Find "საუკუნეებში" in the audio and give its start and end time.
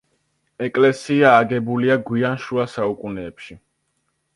2.81-3.65